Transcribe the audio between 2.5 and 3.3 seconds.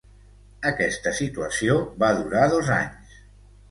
dos anys.